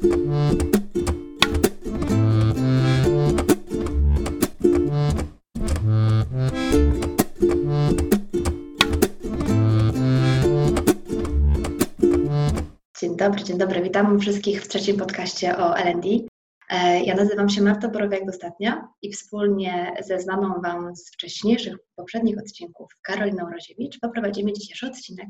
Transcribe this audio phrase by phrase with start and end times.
[0.00, 0.10] Dzień
[13.16, 13.82] dobry, dzień dobry.
[13.82, 16.08] Witam wszystkich w trzecim podcaście o L&D.
[16.70, 22.92] E, ja nazywam się Marta Borowiak-Dostatnia i wspólnie ze znaną Wam z wcześniejszych, poprzednich odcinków
[23.02, 25.28] Karoliną Roziewicz poprowadzimy dzisiejszy odcinek.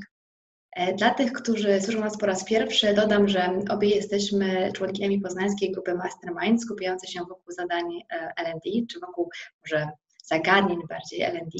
[0.73, 5.73] E, dla tych, którzy słyszą nas po raz pierwszy, dodam, że obie jesteśmy członkiniami poznańskiej
[5.73, 9.31] grupy Mastermind skupiającej się wokół zadań e, L&D, czy wokół
[9.63, 9.89] może
[10.25, 11.59] zagadnień bardziej L&D.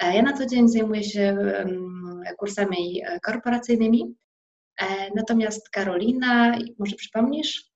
[0.00, 1.36] Ja na co dzień zajmuję się
[2.38, 4.14] kursami korporacyjnymi,
[5.14, 7.74] natomiast Karolina, może przypomnisz,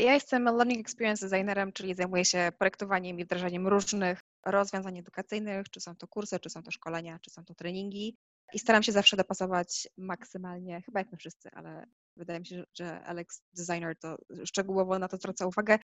[0.00, 5.80] ja jestem Learning Experience Designerem, czyli zajmuję się projektowaniem i wdrażaniem różnych rozwiązań edukacyjnych, czy
[5.80, 8.16] są to kursy, czy są to szkolenia, czy są to treningi.
[8.52, 11.86] I staram się zawsze dopasować maksymalnie, chyba jak my wszyscy, ale
[12.16, 15.78] wydaje mi się, że Alex Designer to szczegółowo na to zwraca uwagę.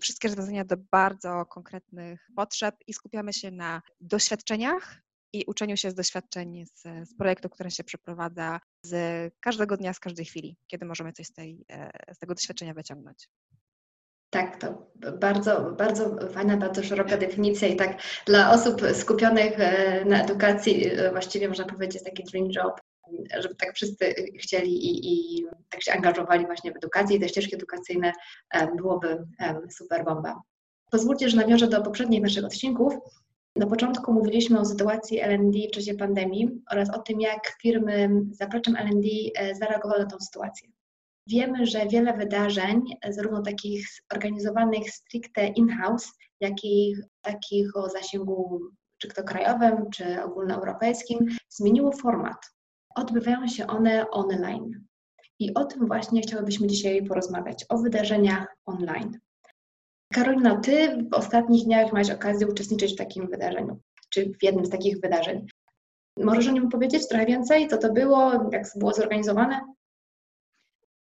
[0.00, 5.02] Wszystkie rozwiązania do bardzo konkretnych potrzeb i skupiamy się na doświadczeniach
[5.32, 8.94] i uczeniu się z doświadczeń z, z projektu, które się przeprowadza z
[9.40, 13.28] każdego dnia, z każdej chwili, kiedy możemy coś z, tej, e, z tego doświadczenia wyciągnąć.
[14.30, 14.88] Tak, to
[15.20, 21.10] bardzo, bardzo fajna, bardzo szeroka definicja i tak dla osób skupionych e, na edukacji e,
[21.10, 22.80] właściwie można powiedzieć taki dream job,
[23.38, 27.54] żeby tak wszyscy chcieli i, i tak się angażowali właśnie w edukację i te ścieżki
[27.54, 28.12] edukacyjne
[28.76, 29.24] byłoby
[29.70, 30.42] super bomba.
[30.90, 32.94] Pozwólcie, że nawiążę do poprzednich naszych odcinków.
[33.56, 38.76] Na początku mówiliśmy o sytuacji L&D w czasie pandemii oraz o tym, jak firmy zapleczem
[38.76, 40.68] L&D e, zareagowały na tę sytuację.
[41.28, 48.60] Wiemy, że wiele wydarzeń, zarówno takich organizowanych stricte in-house, jak i takich o zasięgu
[48.98, 51.18] czy to krajowym, czy ogólnoeuropejskim,
[51.48, 52.36] zmieniło format.
[52.94, 54.84] Odbywają się one online.
[55.38, 59.18] I o tym właśnie chciałybyśmy dzisiaj porozmawiać, o wydarzeniach online.
[60.12, 63.80] Karolina, Ty w ostatnich dniach miałaś okazję uczestniczyć w takim wydarzeniu,
[64.10, 65.46] czy w jednym z takich wydarzeń.
[66.16, 67.68] Możesz o nim powiedzieć trochę więcej?
[67.68, 68.32] Co to było?
[68.52, 69.60] Jak było zorganizowane?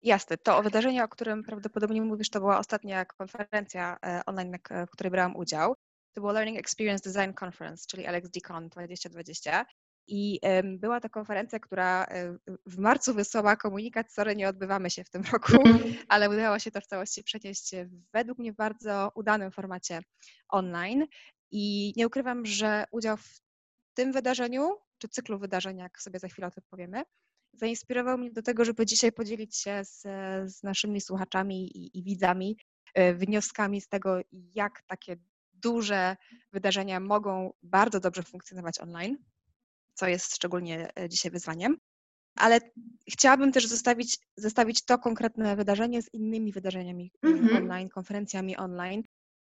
[0.03, 4.57] Jasne, to wydarzenie, o którym prawdopodobnie mówisz, to była ostatnia konferencja e, online,
[4.87, 5.75] w której brałam udział.
[6.13, 9.67] To było Learning Experience Design Conference, czyli LXDCon 2020.
[10.07, 10.41] I
[10.79, 15.23] była to konferencja, która e, w marcu wysłała komunikat, sorry, nie odbywamy się w tym
[15.33, 15.53] roku,
[16.09, 17.71] ale udało się to w całości przenieść
[18.13, 20.01] według mnie w bardzo udanym formacie
[20.49, 21.07] online.
[21.51, 23.41] I nie ukrywam, że udział w
[23.95, 27.03] tym wydarzeniu, czy cyklu wydarzeń, jak sobie za chwilę o tym powiemy,
[27.53, 30.03] zainspirował mnie do tego, żeby dzisiaj podzielić się z,
[30.53, 32.57] z naszymi słuchaczami i, i widzami
[32.95, 35.17] e, wnioskami z tego, jak takie
[35.53, 36.17] duże
[36.53, 39.17] wydarzenia mogą bardzo dobrze funkcjonować online,
[39.95, 41.77] co jest szczególnie e, dzisiaj wyzwaniem.
[42.35, 42.61] Ale
[43.13, 47.57] chciałabym też zostawić, zestawić to konkretne wydarzenie z innymi wydarzeniami mm-hmm.
[47.57, 49.03] online, konferencjami online,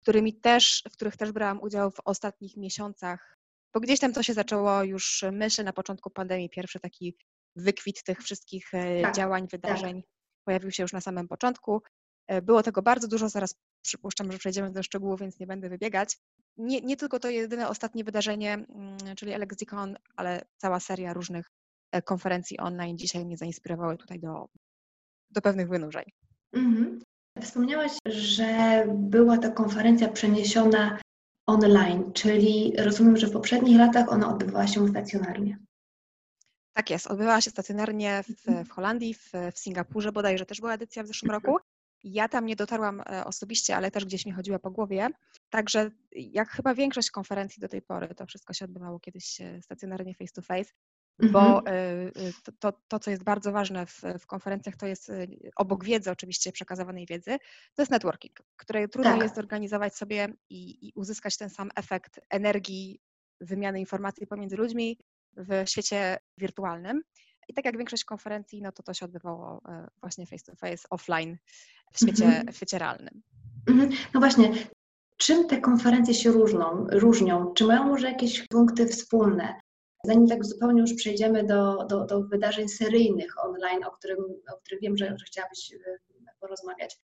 [0.02, 3.38] którymi też, w których też brałam udział w ostatnich miesiącach,
[3.74, 7.16] bo gdzieś tam to się zaczęło już, myślę, na początku pandemii, pierwszy taki
[7.58, 9.50] wykwit tych wszystkich e, tak, działań, tak.
[9.50, 10.10] wydarzeń tak.
[10.44, 11.82] pojawił się już na samym początku.
[12.26, 16.18] E, było tego bardzo dużo, zaraz przypuszczam, że przejdziemy do szczegółów, więc nie będę wybiegać.
[16.56, 21.50] Nie, nie tylko to jedyne ostatnie wydarzenie, mm, czyli LXDCon, ale cała seria różnych
[21.92, 24.48] e, konferencji online dzisiaj mnie zainspirowały tutaj do,
[25.30, 26.04] do pewnych wynurzeń.
[26.52, 27.00] Mhm.
[27.42, 30.98] Wspomniałaś, że była ta konferencja przeniesiona
[31.46, 35.58] online, czyli rozumiem, że w poprzednich latach ona odbywała się stacjonarnie.
[36.78, 38.66] Tak jest, odbywała się stacjonarnie w, mhm.
[38.66, 41.58] w Holandii, w, w Singapurze bodajże też była edycja w zeszłym roku.
[42.04, 45.08] Ja tam nie dotarłam e, osobiście, ale też gdzieś mi chodziła po głowie.
[45.50, 50.14] Także jak chyba większość konferencji do tej pory, to wszystko się odbywało kiedyś e, stacjonarnie
[50.14, 50.72] face to face,
[51.32, 51.76] bo mhm.
[52.16, 55.12] e, to, to, to, co jest bardzo ważne w, w, konferencjach, to jest
[55.56, 57.38] obok wiedzy, oczywiście przekazywanej wiedzy,
[57.74, 59.22] to jest networking, który trudno tak.
[59.22, 63.00] jest zorganizować sobie i, i uzyskać ten sam efekt energii,
[63.40, 64.98] wymiany informacji pomiędzy ludźmi
[65.38, 67.02] w świecie wirtualnym.
[67.48, 70.88] I tak jak większość konferencji, no to to się odbywało e, właśnie face to face,
[70.90, 71.36] offline
[71.92, 72.52] w świecie, mhm.
[72.52, 73.22] w świecie realnym.
[73.68, 73.90] Mhm.
[74.14, 74.52] No właśnie,
[75.16, 77.52] czym te konferencje się różnią, różnią?
[77.54, 79.60] Czy mają może jakieś punkty wspólne?
[80.04, 84.18] Zanim tak zupełnie już przejdziemy do, do, do wydarzeń seryjnych online, o, którym,
[84.52, 85.98] o których wiem, że, że chciałabyś e,
[86.40, 87.00] porozmawiać.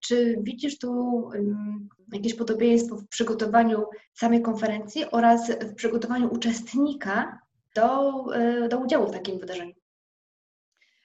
[0.00, 3.84] Czy widzisz tu um, jakieś podobieństwo w przygotowaniu
[4.14, 7.38] samej konferencji oraz w przygotowaniu uczestnika
[7.76, 9.74] do, e, do udziału w takim wydarzeniu.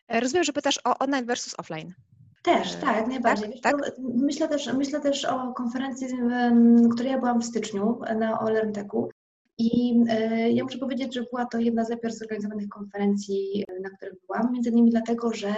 [0.07, 1.93] E, rozumiem, że pytasz o online versus offline.
[2.43, 3.61] Też, e, tak, jak najbardziej.
[3.61, 3.95] Tak, tak?
[3.99, 6.07] Myślę, też, myślę też o konferencji,
[6.83, 9.09] w której ja byłam w styczniu na OLRNTEC-u
[9.57, 10.03] i
[10.49, 14.69] ja muszę powiedzieć, że była to jedna z lepiej zorganizowanych konferencji, na których byłam, między
[14.69, 15.55] innymi dlatego, że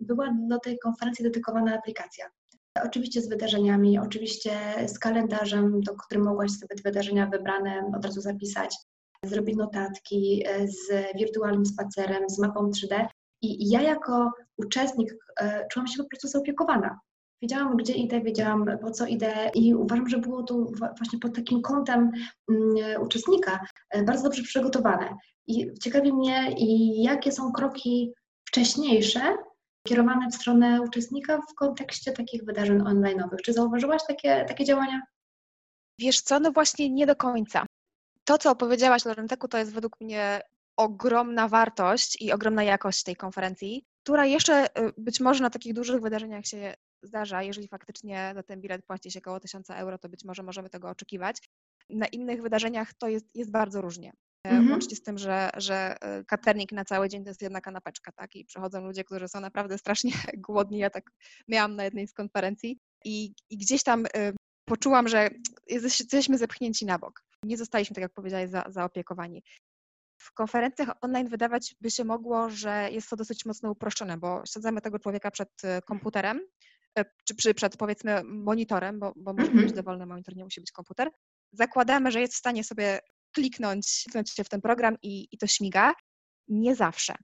[0.00, 2.26] była do tej konferencji dedykowana aplikacja.
[2.84, 4.50] Oczywiście z wydarzeniami, oczywiście
[4.86, 8.76] z kalendarzem, do którym mogłaś sobie te wydarzenia wybrane od razu zapisać,
[9.24, 13.06] zrobić notatki z wirtualnym spacerem, z mapą 3D.
[13.42, 17.00] I ja jako uczestnik e, czułam się po prostu zaopiekowana.
[17.42, 20.54] Wiedziałam, gdzie idę, wiedziałam, po co idę i uważam, że było to
[20.98, 22.10] właśnie pod takim kątem
[22.50, 23.60] mm, uczestnika
[23.90, 25.16] e, bardzo dobrze przygotowane.
[25.46, 26.54] I ciekawi mnie,
[27.02, 28.12] jakie są kroki
[28.48, 29.36] wcześniejsze
[29.88, 33.42] kierowane w stronę uczestnika w kontekście takich wydarzeń online'owych.
[33.44, 35.02] Czy zauważyłaś takie, takie działania?
[35.98, 37.66] Wiesz co, no właśnie nie do końca.
[38.24, 40.40] To, co opowiedziałaś, Lorenteku, to jest według mnie
[40.76, 46.00] ogromna wartość i ogromna jakość tej konferencji, która jeszcze y, być może na takich dużych
[46.00, 50.24] wydarzeniach się zdarza, jeżeli faktycznie za ten bilet płaci się około 1000 euro, to być
[50.24, 51.36] może możemy tego oczekiwać.
[51.90, 54.12] Na innych wydarzeniach to jest, jest bardzo różnie.
[54.46, 54.70] E, mhm.
[54.70, 58.36] Łącznie z tym, że, że e, katernik na cały dzień to jest jedna kanapeczka, tak?
[58.36, 60.12] I przychodzą ludzie, którzy są naprawdę strasznie
[60.48, 60.78] głodni.
[60.78, 61.10] Ja tak
[61.48, 64.08] miałam na jednej z konferencji i, i gdzieś tam y,
[64.64, 65.30] poczułam, że
[65.66, 67.24] jesteśmy zepchnięci na bok.
[67.42, 69.42] Nie zostaliśmy, tak jak powiedziałeś, za, zaopiekowani.
[70.18, 74.80] W konferencjach online wydawać by się mogło, że jest to dosyć mocno uproszczone, bo sadzamy
[74.80, 76.40] tego człowieka przed komputerem,
[76.98, 79.76] E, czy przy, przed powiedzmy monitorem, bo, bo może być mhm.
[79.76, 81.10] dowolny monitor, nie musi być komputer.
[81.52, 83.00] Zakładamy, że jest w stanie sobie
[83.32, 85.94] kliknąć, kliknąć się w ten program i, i to śmiga.
[86.48, 87.14] Nie zawsze.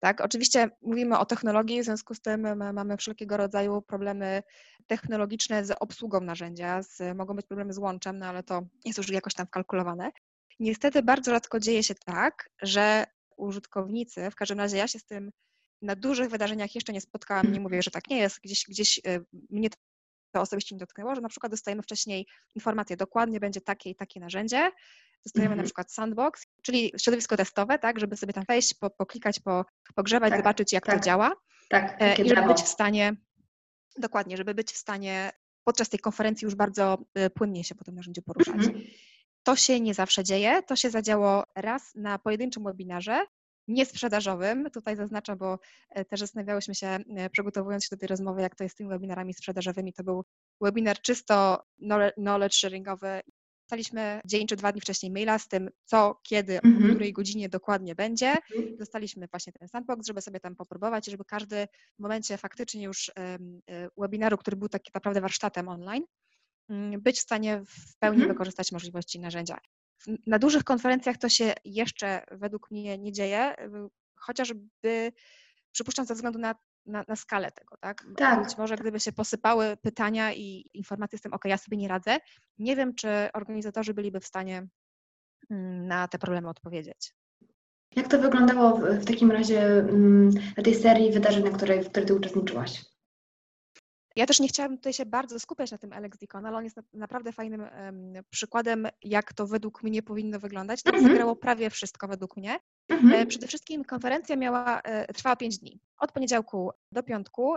[0.00, 4.42] Tak, oczywiście mówimy o technologii, w związku z tym mamy wszelkiego rodzaju problemy
[4.86, 9.08] technologiczne z obsługą narzędzia, z, mogą być problemy z łączem, no ale to jest już
[9.08, 10.10] jakoś tam wkalkulowane.
[10.60, 13.04] Niestety bardzo rzadko dzieje się tak, że
[13.36, 15.30] użytkownicy, w każdym razie ja się z tym
[15.82, 19.24] na dużych wydarzeniach jeszcze nie spotkałam, nie mówię, że tak nie jest, gdzieś, gdzieś y,
[19.50, 19.68] mnie
[20.32, 24.20] to osobiście nie dotknęło, że na przykład dostajemy wcześniej informację, dokładnie będzie takie i takie
[24.20, 24.70] narzędzie,
[25.24, 25.64] dostajemy na mhm.
[25.64, 30.40] przykład sandbox, czyli środowisko testowe, tak, żeby sobie tam wejść, po, poklikać, po, pogrzebać, tak,
[30.40, 31.32] zobaczyć jak tak, to działa
[31.68, 33.16] tak, e, i żeby być w stanie,
[33.98, 35.32] dokładnie, żeby być w stanie
[35.64, 38.54] podczas tej konferencji już bardzo y, płynnie się po tym narzędziu poruszać.
[38.54, 38.84] Mhm.
[39.42, 43.26] To się nie zawsze dzieje, to się zadziało raz na pojedynczym webinarze,
[43.68, 44.70] niesprzedażowym.
[44.70, 45.58] Tutaj zaznaczam, bo
[45.90, 48.90] e, też zastanawiałyśmy się, e, przygotowując się do tej rozmowy, jak to jest z tymi
[48.90, 49.92] webinarami sprzedażowymi.
[49.92, 50.24] To był
[50.60, 51.62] webinar czysto
[52.16, 53.20] knowledge sharingowy.
[53.68, 56.84] Dostaliśmy dzień czy dwa dni wcześniej maila z tym, co, kiedy, mhm.
[56.84, 58.28] o której godzinie dokładnie będzie.
[58.28, 58.76] Mhm.
[58.76, 61.68] Dostaliśmy właśnie ten sandbox, żeby sobie tam popróbować i żeby każdy
[61.98, 63.38] w momencie faktycznie już e,
[63.98, 66.04] webinaru, który był taki naprawdę warsztatem online,
[66.68, 68.32] mm, być w stanie w pełni mhm.
[68.32, 69.58] wykorzystać możliwości narzędzia.
[70.26, 73.54] Na dużych konferencjach to się jeszcze według mnie nie dzieje,
[74.14, 75.12] chociażby
[75.72, 76.54] przypuszczam ze względu na,
[76.88, 78.04] na, na skalę tego, tak?
[78.16, 78.44] tak?
[78.44, 82.18] Być może gdyby się posypały pytania i informacje z tym, ok, ja sobie nie radzę,
[82.58, 84.66] nie wiem, czy organizatorzy byliby w stanie
[85.50, 87.14] mm, na te problemy odpowiedzieć.
[87.96, 91.88] Jak to wyglądało w, w takim razie mm, na tej serii wydarzeń, na której, w
[91.88, 92.84] której Ty uczestniczyłaś?
[94.18, 96.80] Ja też nie chciałabym tutaj się bardzo skupiać na tym Alex Deacon, ale on jest
[96.92, 100.82] naprawdę fajnym um, przykładem, jak to według mnie powinno wyglądać.
[100.82, 101.02] Tam mm-hmm.
[101.02, 102.58] zagrało prawie wszystko według mnie.
[102.92, 103.26] Mm-hmm.
[103.26, 105.80] Przede wszystkim konferencja miała, e, trwała 5 dni.
[106.00, 107.54] Od poniedziałku do piątku.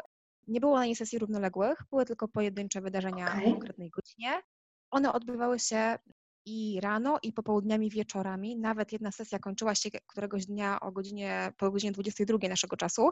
[0.48, 3.42] Nie było na niej sesji równoległych, były tylko pojedyncze wydarzenia okay.
[3.42, 4.42] w konkretnej godzinie.
[4.92, 5.98] One odbywały się
[6.46, 8.58] i rano, i popołudniami, wieczorami.
[8.58, 13.10] Nawet jedna sesja kończyła się któregoś dnia o godzinie, po godzinie 22 naszego czasu.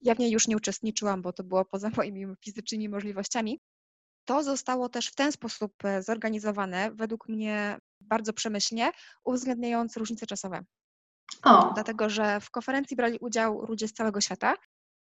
[0.00, 3.60] Ja w niej już nie uczestniczyłam, bo to było poza moimi fizycznymi możliwościami.
[4.24, 8.90] To zostało też w ten sposób e, zorganizowane, według mnie bardzo przemyślnie,
[9.24, 10.64] uwzględniając różnice czasowe.
[11.42, 11.70] O.
[11.74, 14.54] Dlatego, że w konferencji brali udział ludzie z całego świata.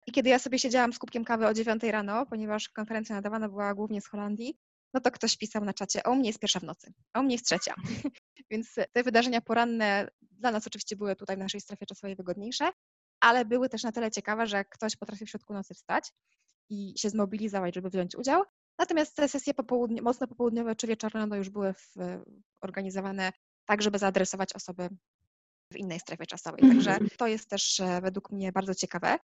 [0.06, 3.74] I kiedy ja sobie siedziałam z kubkiem kawy o 9 rano, ponieważ konferencja nadawana była
[3.74, 4.58] głównie z Holandii,
[4.94, 7.46] no to ktoś pisał na czacie, o mnie jest pierwsza w nocy, o mnie jest
[7.46, 7.74] trzecia.
[8.50, 12.70] Więc te wydarzenia poranne dla nas oczywiście były tutaj w naszej strefie czasowej wygodniejsze,
[13.24, 16.12] ale były też na tyle ciekawe, że ktoś potrafił w środku nocy wstać
[16.70, 18.42] i się zmobilizować, żeby wziąć udział.
[18.78, 21.94] Natomiast te sesje popołudnie, mocno popołudniowe czy wieczorne no już były w,
[22.60, 23.32] organizowane
[23.64, 24.88] tak, żeby zaadresować osoby
[25.72, 26.60] w innej strefie czasowej.
[26.60, 27.10] Także mhm.
[27.18, 29.18] to jest też e, według mnie bardzo ciekawe.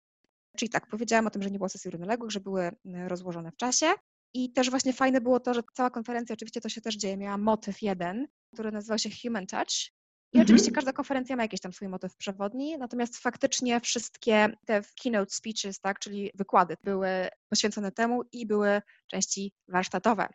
[0.58, 2.72] Czyli tak, powiedziałam o tym, że nie było sesji równoległych, że były
[3.08, 3.88] rozłożone w czasie.
[4.34, 7.38] I też właśnie fajne było to, że cała konferencja, oczywiście to się też dzieje, miała
[7.38, 9.97] motyw jeden, który nazywał się Human Touch,
[10.34, 10.46] i mhm.
[10.46, 15.80] oczywiście każda konferencja ma jakiś tam swój motyw przewodni, natomiast faktycznie wszystkie te keynote speeches,
[15.80, 17.10] tak, czyli wykłady, były
[17.50, 20.28] poświęcone temu i były części warsztatowe.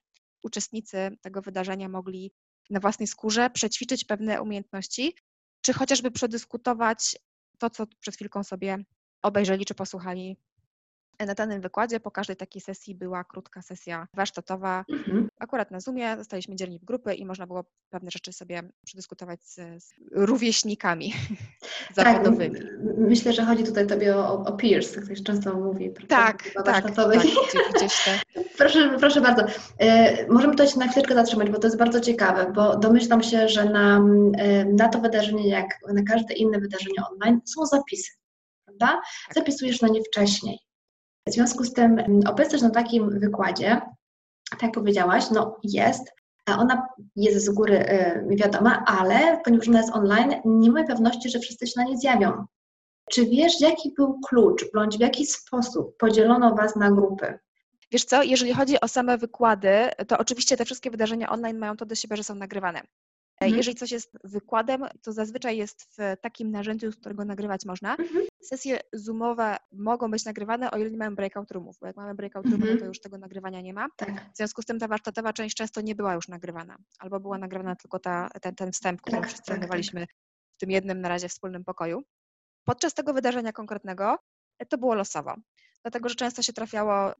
[0.42, 2.32] Uczestnicy tego wydarzenia mogli
[2.70, 5.14] na własnej skórze przećwiczyć pewne umiejętności,
[5.60, 7.16] czy chociażby przedyskutować
[7.58, 8.78] to, co przed chwilką sobie
[9.22, 10.36] obejrzeli czy posłuchali
[11.26, 12.00] na danym wykładzie.
[12.00, 14.84] Po każdej takiej sesji była krótka sesja warsztatowa.
[14.88, 15.28] Mhm.
[15.40, 19.54] Akurat na Zoomie zostaliśmy dzielni w grupy i można było pewne rzeczy sobie przedyskutować z,
[19.84, 21.14] z rówieśnikami
[21.94, 22.60] tak, zawodowymi.
[22.98, 25.90] Myślę, że chodzi tutaj tobie o, o peers, tak się często mówi.
[26.08, 27.18] Tak, tak, tak,
[27.74, 28.20] gdzieś te...
[28.58, 29.44] proszę, proszę bardzo.
[29.78, 33.48] E, możemy to się na chwileczkę zatrzymać, bo to jest bardzo ciekawe, bo domyślam się,
[33.48, 34.04] że na,
[34.38, 38.12] e, na to wydarzenie, jak na każde inne wydarzenie online, są zapisy,
[38.64, 38.86] prawda?
[38.86, 39.34] Tak.
[39.34, 40.58] Zapisujesz na nie wcześniej.
[41.28, 43.80] W związku z tym mm, obecność na takim wykładzie,
[44.60, 46.12] tak powiedziałaś, no jest,
[46.46, 46.86] ona
[47.16, 51.66] jest z góry y, wiadoma, ale ponieważ ona jest online, nie ma pewności, że wszyscy
[51.66, 52.46] się na nie zjawią.
[53.10, 57.38] Czy wiesz, jaki był klucz, bądź w jaki sposób podzielono Was na grupy?
[57.90, 61.86] Wiesz co, jeżeli chodzi o same wykłady, to oczywiście te wszystkie wydarzenia online mają to
[61.86, 62.82] do siebie, że są nagrywane.
[63.42, 63.56] E, mhm.
[63.56, 67.96] Jeżeli coś jest wykładem, to zazwyczaj jest w takim narzędziu, z którego nagrywać można.
[67.96, 68.26] Mhm.
[68.40, 72.46] Sesje zoomowe mogą być nagrywane, o ile nie mamy breakout roomów, bo jak mamy breakout
[72.46, 72.78] roomy, mhm.
[72.78, 73.88] to już tego nagrywania nie ma.
[73.96, 74.30] Tak.
[74.34, 77.76] W związku z tym ta warsztatowa część często nie była już nagrywana, albo była nagrywana
[77.76, 80.08] tylko ta, ten, ten wstęp, który tak, wszyscy tak, tak.
[80.52, 82.02] w tym jednym na razie wspólnym pokoju.
[82.64, 84.18] Podczas tego wydarzenia konkretnego
[84.58, 85.34] e, to było losowo,
[85.82, 87.12] dlatego że często się trafiało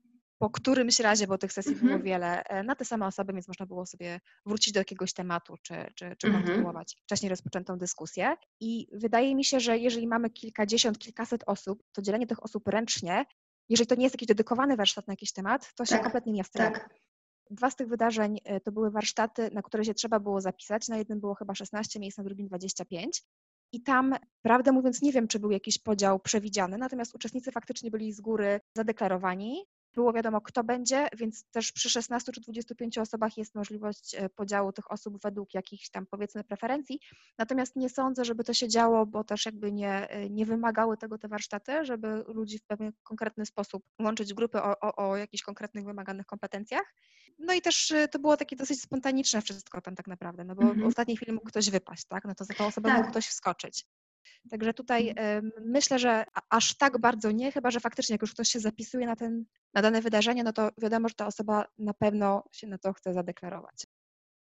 [0.43, 2.03] po którymś razie, bo tych sesji było mhm.
[2.03, 5.75] wiele, e, na te same osoby, więc można było sobie wrócić do jakiegoś tematu, czy,
[5.95, 6.45] czy, czy mhm.
[6.45, 8.37] kontynuować wcześniej rozpoczętą dyskusję.
[8.61, 13.25] I wydaje mi się, że jeżeli mamy kilkadziesiąt, kilkaset osób, to dzielenie tych osób ręcznie,
[13.69, 16.45] jeżeli to nie jest jakiś dedykowany warsztat na jakiś temat, to się tak, kompletnie nie
[16.45, 16.65] wstydzi.
[16.65, 16.95] Tak.
[17.51, 20.89] Dwa z tych wydarzeń e, to były warsztaty, na które się trzeba było zapisać.
[20.89, 23.23] Na jednym było chyba 16 miejsc, na drugim 25.
[23.73, 28.13] I tam, prawdę mówiąc, nie wiem, czy był jakiś podział przewidziany, natomiast uczestnicy faktycznie byli
[28.13, 33.55] z góry zadeklarowani było wiadomo, kto będzie, więc też przy 16 czy 25 osobach jest
[33.55, 37.01] możliwość e, podziału tych osób według jakichś tam powiedzmy preferencji.
[37.39, 41.19] Natomiast nie sądzę, żeby to się działo, bo też jakby nie, e, nie wymagały tego
[41.19, 45.43] te warsztaty, żeby ludzi w pewien konkretny sposób łączyć w grupy o, o, o jakichś
[45.43, 46.95] konkretnych wymaganych kompetencjach.
[47.39, 50.63] No i też e, to było takie dosyć spontaniczne wszystko tam tak naprawdę, no bo
[50.63, 50.81] mhm.
[50.81, 52.25] w ostatniej chwili mógł ktoś wypaść, tak?
[52.25, 52.99] No to za tą osobę tak.
[52.99, 53.87] mógł ktoś wskoczyć.
[54.51, 55.53] Także tutaj mhm.
[55.65, 59.17] myślę, że aż tak bardzo nie, chyba że faktycznie jak już ktoś się zapisuje na,
[59.17, 62.93] ten, na dane wydarzenie, no to wiadomo, że ta osoba na pewno się na to
[62.93, 63.87] chce zadeklarować.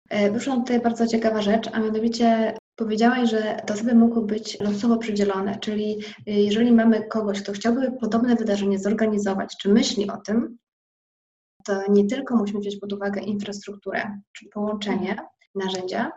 [0.10, 4.98] E, wyszła tutaj bardzo ciekawa rzecz, a mianowicie powiedziałaś, że te osoby mogą być losowo
[4.98, 10.58] przydzielone, czyli y, jeżeli mamy kogoś, kto chciałby podobne wydarzenie zorganizować, czy myśli o tym,
[11.66, 15.28] to nie tylko musimy wziąć pod uwagę infrastrukturę, czy połączenie, mhm.
[15.56, 16.12] narzędzia,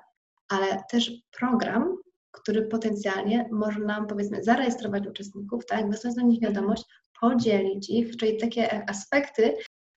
[0.48, 1.96] ale też program,
[2.40, 6.84] który potencjalnie może nam, powiedzmy, zarejestrować uczestników, tak, wysłać do nich wiadomość,
[7.20, 9.54] podzielić ich, czyli takie aspekty,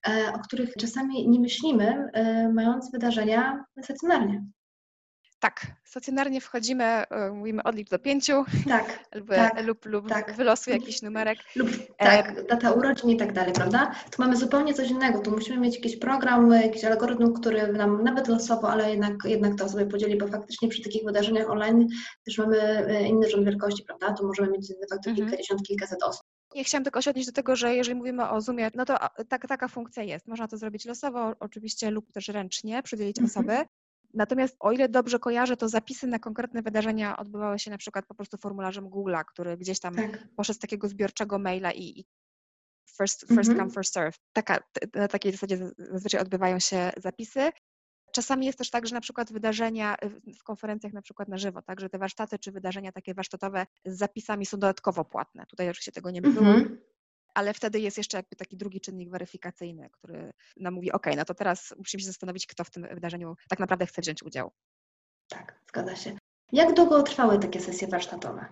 [0.08, 4.46] e, o których czasami nie myślimy, e, mając wydarzenia stacjonarnie.
[5.40, 10.36] Tak, stacjonarnie wchodzimy, e, mówimy odlicz do pięciu tak, lub, tak, lub, lub tak.
[10.36, 11.40] wylosuj jakiś numerek.
[11.56, 13.92] Lub tak, data urodzin i tak dalej, prawda?
[14.12, 18.28] Tu mamy zupełnie coś innego, tu musimy mieć jakiś program, jakiś algorytm, który nam nawet
[18.28, 21.88] losowo, ale jednak, jednak to sobie podzieli, bo faktycznie przy takich wydarzeniach online
[22.26, 24.14] też mamy e, inny rząd wielkości, prawda?
[24.14, 25.16] Tu możemy mieć de facto mhm.
[25.16, 26.24] kilkadziesiąt, kilkaset osób.
[26.56, 28.98] Ja chciałam tylko się odnieść do tego, że jeżeli mówimy o Zoomie, no to
[29.30, 30.28] tak, taka funkcja jest.
[30.28, 33.30] Można to zrobić losowo oczywiście lub też ręcznie, przydzielić mhm.
[33.30, 33.70] osoby.
[34.14, 38.16] Natomiast o ile dobrze kojarzę, to zapisy na konkretne wydarzenia odbywały się na przykład po
[38.16, 40.28] prostu formularzem Google'a, który gdzieś tam tak.
[40.36, 42.06] poszedł z takiego zbiorczego maila i, i
[42.98, 44.16] first, first come, first serve.
[44.34, 44.60] Taka,
[44.96, 47.52] na takiej zasadzie zazwyczaj odbywają się zapisy.
[48.14, 49.96] Czasami jest też tak, że na przykład wydarzenia
[50.40, 53.98] w konferencjach na przykład na żywo, tak, że te warsztaty czy wydarzenia takie warsztatowe z
[53.98, 55.46] zapisami są dodatkowo płatne.
[55.46, 56.46] Tutaj oczywiście tego nie było.
[56.46, 56.80] Mhm
[57.34, 61.34] ale wtedy jest jeszcze jakby taki drugi czynnik weryfikacyjny, który nam mówi, ok, no to
[61.34, 64.52] teraz musimy się zastanowić, kto w tym wydarzeniu tak naprawdę chce wziąć udział.
[65.30, 66.18] Tak, zgadza się.
[66.52, 68.46] Jak długo trwały takie sesje warsztatowe?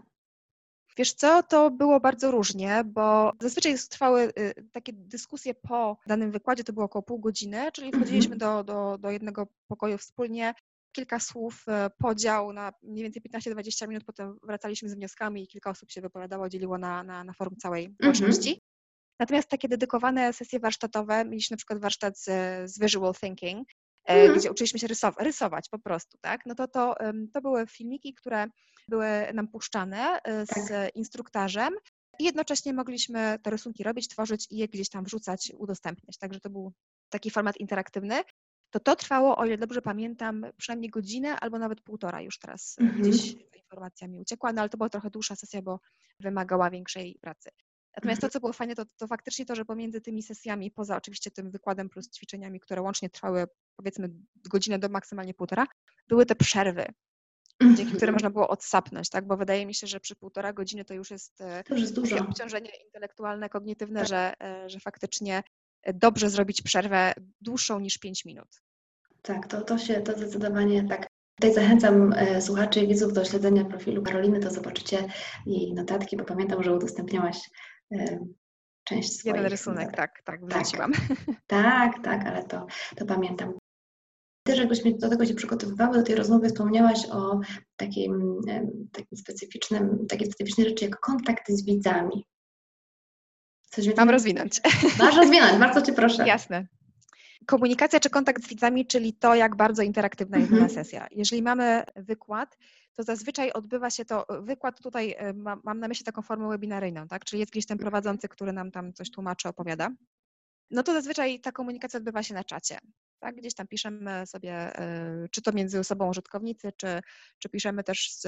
[0.98, 6.64] Wiesz co, to było bardzo różnie, bo zazwyczaj trwały y, takie dyskusje po danym wykładzie,
[6.64, 8.64] to było około pół godziny, czyli wchodziliśmy mm -hmm.
[8.64, 10.54] do, do, do jednego pokoju wspólnie,
[10.98, 15.70] kilka słów, e, podział na mniej więcej 15-20 minut, potem wracaliśmy z wnioskami i kilka
[15.70, 18.16] osób się wypowiadało, dzieliło na, na, na forum całej mhm.
[18.16, 18.62] społeczności.
[19.20, 22.26] Natomiast takie dedykowane sesje warsztatowe, mieliśmy na przykład warsztat z,
[22.72, 23.68] z visual thinking,
[24.06, 24.38] mm.
[24.38, 26.42] gdzie uczyliśmy się rysować, rysować po prostu, tak?
[26.46, 26.96] No to, to,
[27.34, 28.48] to były filmiki, które
[28.88, 30.96] były nam puszczane e, z tak.
[30.96, 31.74] instruktarzem
[32.20, 36.18] i jednocześnie mogliśmy te rysunki robić, tworzyć i je gdzieś tam wrzucać, udostępniać.
[36.18, 36.74] Także to był
[37.10, 38.24] taki format interaktywny.
[38.70, 42.94] To to trwało, o ile dobrze pamiętam, przynajmniej godzinę albo nawet półtora już teraz mm
[42.94, 43.00] -hmm.
[43.02, 45.80] gdzieś ta informacja mi uciekła, no ale to była trochę dłuższa sesja, bo
[46.20, 47.50] wymagała większej pracy.
[47.98, 51.32] Natomiast to, co było fajne, to, to faktycznie to, że pomiędzy tymi sesjami, poza oczywiście
[51.32, 53.46] tym wykładem plus ćwiczeniami, które łącznie trwały
[53.76, 54.10] powiedzmy
[54.50, 55.68] godzinę do maksymalnie półtora,
[56.08, 56.86] były te przerwy.
[57.62, 58.14] dzięki którym mhm.
[58.14, 59.28] można było odsapnąć, tak?
[59.28, 61.98] Bo wydaje mi się, że przy półtora godziny to już jest, e, to już jest
[62.22, 64.10] obciążenie intelektualne, kognitywne, tak.
[64.10, 65.44] że, e, że faktycznie
[65.94, 68.48] dobrze zrobić przerwę dłuższą niż 5 minut.
[69.22, 71.08] Tak, to, to się, to zdecydowanie tak.
[71.36, 75.08] Tutaj zachęcam e, słuchaczy i widzów do śledzenia profilu Karoliny, to zobaczycie
[75.46, 77.50] jej notatki, bo pamiętam, że udostępniałaś
[78.84, 79.36] część swoich.
[79.36, 80.92] Jeden rysunek, tak, tak, wrzuciłam.
[81.48, 83.54] Tak, tak, tak, ale to, to pamiętam.
[84.44, 87.40] Też jakbyśmy do tego się przygotowywały, do tej rozmowy wspomniałaś o
[87.76, 88.42] takim,
[88.92, 92.26] takim specyficznym, takiej specyficznej rzeczy jak kontakt z widzami.
[93.70, 94.62] Coś Mam rozwinąć.
[95.00, 96.28] Masz rozwinąć, bardzo Cię proszę.
[96.28, 96.68] Jasne.
[97.46, 100.70] Komunikacja czy kontakt z widzami, czyli to, jak bardzo interaktywna jest mhm.
[100.70, 101.08] sesja.
[101.12, 102.58] Jeżeli mamy wykład,
[102.94, 107.08] to zazwyczaj odbywa się to, wykład tutaj e, mam, mam na myśli taką formę webinaryjną,
[107.08, 107.26] tak?
[107.26, 109.90] Czyli jest gdzieś ten prowadzący, który nam tam coś tłumaczy, opowiada.
[110.72, 112.78] No to zazwyczaj ta komunikacja odbywa się na czacie.
[113.20, 113.36] Tak?
[113.36, 117.02] Gdzieś tam piszemy sobie, e, czy to między sobą użytkownicy, czy,
[117.40, 118.22] czy piszemy też z,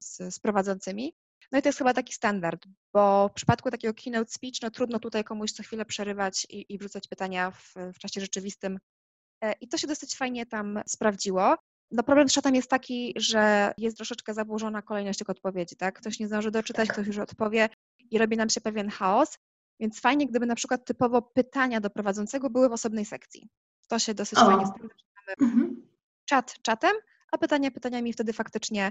[0.00, 1.14] z, z prowadzącymi.
[1.52, 4.98] No i to jest chyba taki standard, bo w przypadku takiego keynote speech, no trudno
[4.98, 8.78] tutaj komuś co chwilę przerywać i, i wrzucać pytania w, w czasie rzeczywistym.
[9.44, 11.56] E, I to się dosyć fajnie tam sprawdziło.
[11.90, 15.98] No problem z czatem jest taki, że jest troszeczkę zaburzona kolejność tych odpowiedzi, tak?
[15.98, 17.68] Ktoś nie zdąży doczytać, ktoś już odpowie
[18.10, 19.38] i robi nam się pewien chaos.
[19.80, 23.48] Więc fajnie, gdyby na przykład typowo pytania do prowadzącego były w osobnej sekcji.
[23.88, 24.46] To się dosyć o.
[24.46, 24.94] fajnie sprawdza.
[25.40, 25.86] Mhm.
[26.24, 26.92] Czat czatem,
[27.32, 28.90] a pytania pytaniami wtedy faktycznie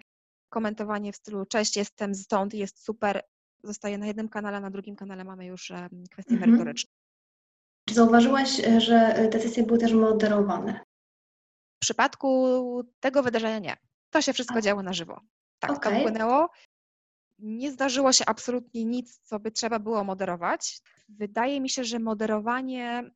[0.52, 3.22] komentowanie w stylu cześć, jestem stąd, jest super,
[3.64, 5.72] zostaje na jednym kanale, na drugim kanale mamy już
[6.12, 6.52] kwestie mhm.
[6.52, 6.92] merytoryczne.
[7.90, 10.80] Czy zauważyłaś, e, że e, te sesje były też moderowane?
[11.76, 12.30] W przypadku
[13.00, 13.78] tego wydarzenia nie.
[14.10, 14.62] To się wszystko a.
[14.62, 15.22] działo na żywo.
[15.60, 15.96] Tak, okay.
[15.96, 16.50] to płynęło.
[17.40, 20.82] Nie zdarzyło się absolutnie nic, co by trzeba było moderować.
[21.10, 23.12] Wydaje mi się, że moderowanie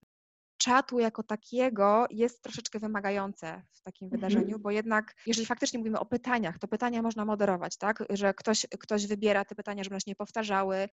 [0.57, 4.21] czatu jako takiego jest troszeczkę wymagające w takim mhm.
[4.21, 8.03] wydarzeniu, bo jednak, jeżeli faktycznie mówimy o pytaniach, to pytania można moderować, tak?
[8.09, 10.89] Że ktoś, ktoś wybiera te pytania, żeby one się nie powtarzały,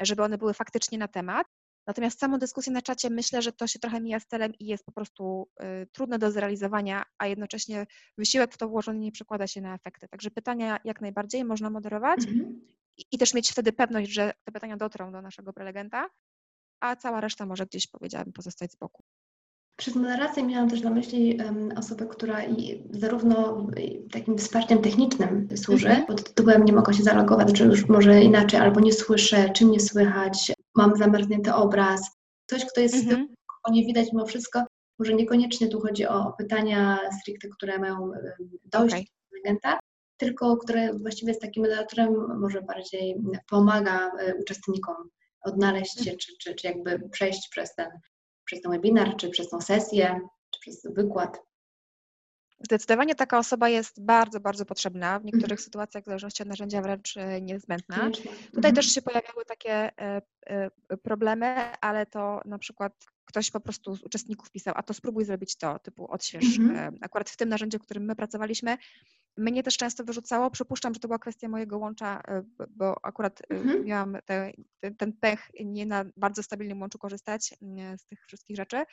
[0.00, 1.46] żeby one były faktycznie na temat.
[1.86, 4.84] Natomiast samą dyskusję na czacie myślę, że to się trochę mija z celem i jest
[4.84, 7.86] po prostu y, trudne do zrealizowania, a jednocześnie
[8.18, 10.08] wysiłek w to włożony nie przekłada się na efekty.
[10.08, 12.60] Także pytania jak najbardziej można moderować mhm.
[12.96, 16.08] i, i, też mieć wtedy pewność, że te pytania dotrą do naszego prelegenta,
[16.84, 19.02] a cała reszta może gdzieś, powiedziałabym, pozostać z boku.
[19.76, 23.66] Przez moderację miałam też na myśli um, osobę, która i zarówno
[24.12, 26.06] takim wsparciem technicznym służy, mm -hmm.
[26.06, 29.80] pod tytułem nie mogę się zalogować, czy już może inaczej, albo nie słyszę, czym nie
[29.80, 32.10] słychać, mam zamarznięty obraz.
[32.46, 33.72] Ktoś, kto jest mm -hmm.
[33.72, 34.64] nie widać mimo wszystko,
[34.98, 38.10] może niekoniecznie tu chodzi o pytania stricte, które mają
[38.64, 39.04] dojść okay.
[39.04, 39.78] do klienta,
[40.16, 43.16] tylko które właściwie jest takim moderatorem, może bardziej
[43.50, 44.94] pomaga e, uczestnikom
[45.44, 47.88] odnaleźć się, czy, czy, czy jakby przejść przez ten,
[48.44, 51.40] przez ten webinar, czy przez tą sesję, czy przez wykład.
[52.60, 55.20] Zdecydowanie taka osoba jest bardzo, bardzo potrzebna.
[55.20, 55.64] W niektórych mhm.
[55.64, 58.10] sytuacjach, w zależności od narzędzia, wręcz e, niezbędna.
[58.10, 58.74] Tutaj mhm.
[58.74, 60.70] też się pojawiały takie e, e,
[61.02, 62.92] problemy, ale to na przykład
[63.24, 66.58] ktoś po prostu z uczestników pisał, a to spróbuj zrobić to, typu odśwież.
[66.58, 66.98] Mhm.
[67.00, 68.76] Akurat w tym narzędziu, w którym my pracowaliśmy,
[69.36, 70.50] mnie też często wyrzucało.
[70.50, 72.22] Przypuszczam, że to była kwestia mojego łącza,
[72.70, 73.84] bo akurat mhm.
[73.84, 74.52] miałam te,
[74.98, 77.54] ten pech nie na bardzo stabilnym łączu korzystać
[77.98, 78.84] z tych wszystkich rzeczy.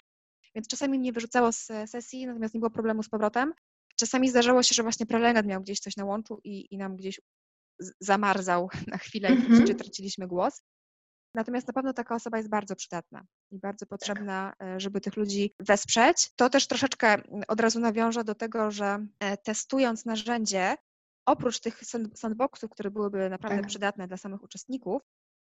[0.56, 3.54] Więc czasami mnie wyrzucało z sesji, natomiast nie było problemu z powrotem.
[3.95, 7.21] Czasami zdarzało się, że właśnie prelegent miał gdzieś coś na łączu i, i nam gdzieś
[7.99, 10.62] zamarzał na chwilę i mm traciliśmy głos.
[11.36, 15.54] Natomiast na pewno taka osoba jest bardzo przydatna i bardzo potrzebna, e, żeby tych ludzi
[15.60, 16.32] wesprzeć.
[16.36, 20.76] To też troszeczkę od razu nawiąże do tego, że e, testując narzędzie,
[21.26, 21.82] oprócz tych
[22.15, 23.67] sandboxów, które byłyby naprawdę tak.
[23.67, 25.02] przydatne dla samych uczestników,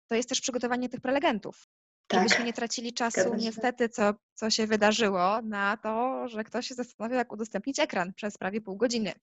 [0.07, 1.67] to jest też przygotowanie tych prelegentów.
[2.07, 2.19] Tak.
[2.19, 7.17] Żebyśmy nie tracili czasu, niestety, co, co się wydarzyło, na to, że ktoś się zastanawiał,
[7.17, 9.13] jak udostępnić ekran przez prawie pół godziny.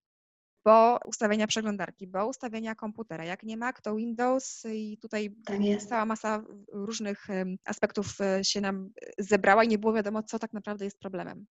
[0.65, 3.25] Bo ustawienia przeglądarki, bo ustawienia komputera.
[3.25, 5.57] Jak nie Mac, to Windows i tutaj tak
[5.89, 7.27] cała masa różnych
[7.65, 11.47] aspektów e, się nam zebrała i nie było wiadomo, co tak naprawdę jest problemem.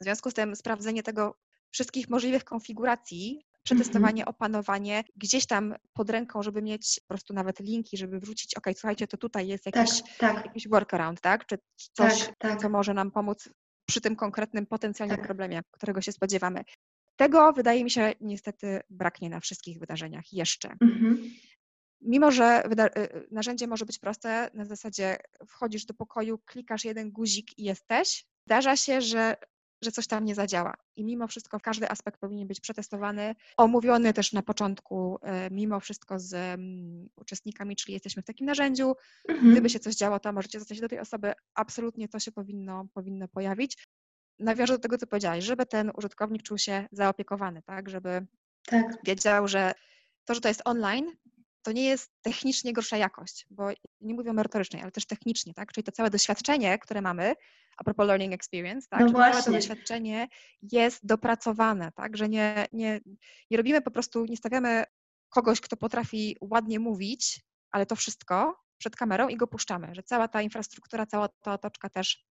[0.00, 1.38] W związku z tym sprawdzenie tego
[1.70, 4.28] wszystkich możliwych konfiguracji przetestowanie, mhm.
[4.28, 9.06] opanowanie, gdzieś tam pod ręką, żeby mieć po prostu nawet linki, żeby wrzucić, ok, słuchajcie,
[9.06, 10.46] to tutaj jest jakiś, tak, tak.
[10.46, 11.46] jakiś workaround, tak?
[11.46, 11.58] Czy
[11.92, 12.60] coś, tak, tak.
[12.60, 13.48] co może nam pomóc
[13.86, 15.26] przy tym konkretnym potencjalnym tak.
[15.26, 16.64] problemie, którego się spodziewamy.
[17.20, 20.76] Tego wydaje mi się niestety braknie na wszystkich wydarzeniach jeszcze.
[20.80, 21.30] Mhm.
[22.00, 27.10] Mimo, że y, y, narzędzie może być proste, na zasadzie wchodzisz do pokoju, klikasz jeden
[27.10, 29.36] guzik i jesteś, zdarza się, że
[29.82, 30.74] że coś tam nie zadziała.
[30.96, 36.18] I mimo wszystko każdy aspekt powinien być przetestowany, omówiony też na początku, e, mimo wszystko
[36.18, 38.94] z um, uczestnikami, czyli jesteśmy w takim narzędziu.
[39.28, 39.52] Mhm.
[39.52, 41.32] Gdyby się coś działo, to możecie zostać do tej osoby.
[41.54, 43.86] Absolutnie to się powinno, powinno pojawić.
[44.40, 48.26] Nawiążę do tego, co powiedziałaś, żeby ten użytkownik czuł się zaopiekowany, tak, żeby
[48.66, 48.96] Tak.
[49.04, 49.72] Wiedział, że
[50.24, 51.06] to, że to jest online,
[51.62, 53.68] to nie jest technicznie gorsza jakość, bo
[54.00, 55.72] nie mówię merytorycznej, ale też technicznie, tak?
[55.72, 57.34] Czyli to całe doświadczenie, które mamy,
[57.76, 59.00] a propos learning experience, tak?
[59.00, 60.28] No całe to doświadczenie
[60.62, 62.16] jest dopracowane, tak?
[62.16, 63.00] Że nie, nie,
[63.50, 64.84] nie robimy po prostu, nie stawiamy
[65.28, 70.28] kogoś, kto potrafi ładnie mówić, ale to wszystko przed kamerą i go puszczamy, że cała
[70.28, 72.24] ta infrastruktura, cała ta otoczka też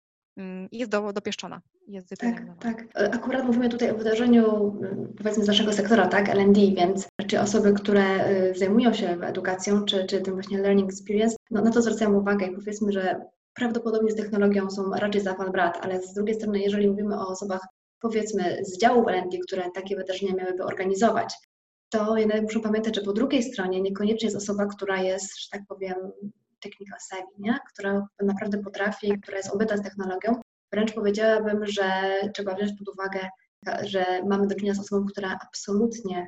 [0.72, 2.86] jest do, dopieszczona, jest Tak, tak.
[2.96, 7.40] E, Akurat mówimy tutaj o wydarzeniu, mm, powiedzmy, z naszego sektora, tak, L&D, więc czy
[7.40, 11.82] osoby, które y, zajmują się edukacją, czy, czy tym właśnie learning experience, no na to
[11.82, 13.22] zwracają uwagę i powiedzmy, że
[13.54, 17.28] prawdopodobnie z technologią są raczej za pan brat, ale z drugiej strony, jeżeli mówimy o
[17.28, 17.68] osobach,
[18.02, 21.34] powiedzmy, z działu L&D, które takie wydarzenia miałyby organizować,
[21.90, 25.62] to jednak muszą pamiętać, że po drugiej stronie niekoniecznie jest osoba, która jest, że tak
[25.68, 25.96] powiem,
[26.70, 27.60] technical savvy, nie?
[27.74, 30.42] która naprawdę potrafi, która jest obyta z technologią.
[30.74, 31.92] Wręcz powiedziałabym, że
[32.34, 33.30] trzeba wziąć pod uwagę,
[33.84, 36.28] że mamy do czynienia z osobą, która absolutnie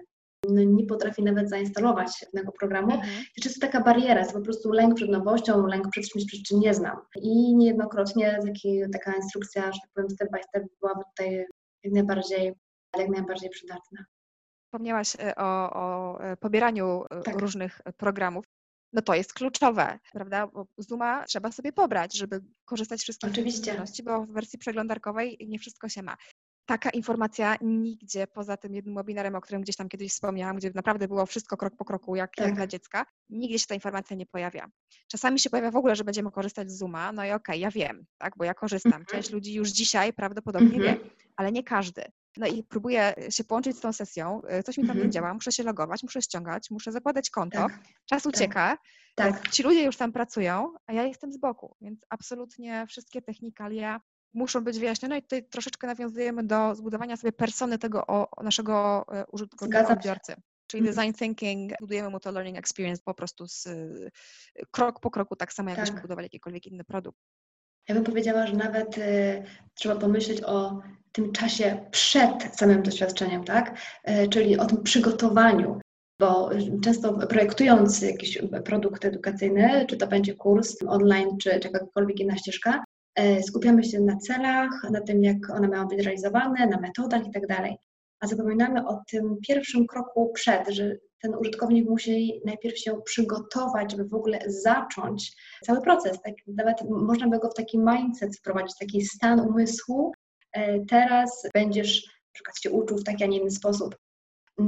[0.50, 2.92] no, nie potrafi nawet zainstalować pewnego programu.
[2.92, 3.24] Mhm.
[3.42, 6.26] Czy jest to taka bariera, jest to po prostu lęk przed nowością, lęk przed czymś,
[6.26, 6.98] przed czym nie znam.
[7.16, 11.46] I niejednokrotnie taki, taka instrukcja, że tak powiem, step by step byłaby tutaj
[11.84, 12.54] jak najbardziej,
[12.98, 14.06] jak najbardziej przydatna.
[14.66, 17.40] Wspomniałaś e, o, o e, pobieraniu e, Tak.
[17.40, 18.46] różnych programów.
[18.94, 20.48] No to jest kluczowe, prawda?
[20.48, 25.60] Bo Zooma trzeba sobie pobrać, żeby korzystać z wszystkich funkcjonalności, bo w wersji przeglądarkowej nie
[25.60, 26.18] wszystko się ma.
[26.66, 31.08] Taka informacja nigdzie poza tym jednym webinarem, o którym gdzieś tam kiedyś wspomniałam, gdzie naprawdę
[31.08, 32.56] było wszystko krok po kroku, jak, jak Tak.
[32.56, 34.68] dla dziecka, nigdzie się ta informacja nie pojawia.
[35.08, 38.06] Czasami się pojawia w ogóle, że będziemy korzystać z Zooma, no i okej, ja wiem,
[38.18, 38.94] tak, bo ja korzystam.
[38.94, 39.06] Mhm.
[39.06, 40.84] Część ludzi już dzisiaj prawdopodobnie Mhm.
[41.00, 42.04] wie, ale nie każdy.
[42.40, 45.12] No i próbuję się połączyć z tą sesją, y, coś mi tam nie Mhm.
[45.12, 47.72] działa, muszę się logować, muszę ściągać, muszę zakładać konto, Tak,
[48.06, 48.78] czas ucieka,
[49.16, 49.50] tak.
[49.50, 54.02] ci ludzie już tam pracują, a ja jestem z boku, więc absolutnie wszystkie technikalia
[54.34, 59.26] muszą być wyjaśnione i tutaj troszeczkę nawiązujemy do zbudowania sobie persony tego o, naszego e,
[59.26, 60.36] użytkownika, odbiorcy.
[60.68, 60.96] Czyli Mhm.
[60.96, 63.68] design thinking, budujemy mu to learning experience po prostu z,
[64.72, 66.02] krok po kroku, tak samo jakbyśmy Tak.
[66.02, 67.20] budowali jakikolwiek inny produkt.
[67.88, 70.82] Ja bym powiedziała, że nawet y, trzeba pomyśleć o
[71.20, 73.78] tym czasie przed samym doświadczeniem, tak?
[74.10, 75.80] Y, czyli o tym przygotowaniu,
[76.20, 76.50] bo
[76.84, 82.84] często projektując jakiś produkt edukacyjny, czy to będzie kurs online, czy, czy jakakolwiek inna ścieżka,
[83.48, 87.48] skupiamy się na celach, na tym, jak one mają być realizowane, na metodach i tak
[87.48, 87.78] dalej.
[88.20, 94.06] A zapominamy o tym pierwszym kroku przed, że ten użytkownik musi najpierw się przygotować, żeby
[94.06, 96.22] w ogóle zacząć cały proces.
[96.22, 100.12] Tak, nawet można by go w taki mindset wprowadzić, taki stan umysłu.
[100.52, 103.96] E, Teraz będziesz na przykład się uczył w taki, a nie inny sposób.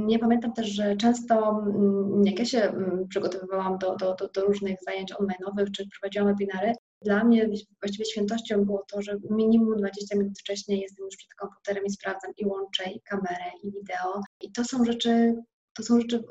[0.08, 4.44] Ja pamiętam też, że często mm, jak ja się mm, przygotowywałam do, do, do, do
[4.44, 6.72] różnych zajęć online'owych, czy prowadziłam webinary,
[7.04, 7.48] dla mnie
[7.82, 12.32] właściwie świętością było to, że minimum 20 minut wcześniej jestem już przed komputerem i sprawdzam
[12.36, 14.22] i łączę, i kamerę, i wideo.
[14.40, 15.34] I to są rzeczy,
[15.72, 16.24] to są rzeczy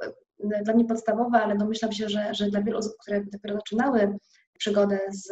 [0.54, 4.18] e, dla mnie podstawowe, ale domyślam się, że, że dla wielu osób, które dopiero zaczynały
[4.58, 5.28] przygodę z,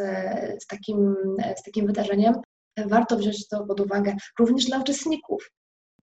[0.63, 1.15] z, takim,
[1.57, 2.33] z takim wydarzeniem,
[2.87, 5.51] warto wziąć to pod uwagę również dla uczestników.